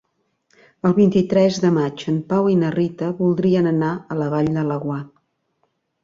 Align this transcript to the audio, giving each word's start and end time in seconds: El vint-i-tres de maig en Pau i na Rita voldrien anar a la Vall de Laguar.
El 0.87 0.93
vint-i-tres 0.99 1.59
de 1.65 1.69
maig 1.75 2.05
en 2.13 2.17
Pau 2.31 2.49
i 2.53 2.57
na 2.61 2.71
Rita 2.75 3.09
voldrien 3.19 3.73
anar 3.73 3.91
a 4.15 4.17
la 4.23 4.31
Vall 4.35 4.49
de 4.55 4.65
Laguar. 4.71 4.99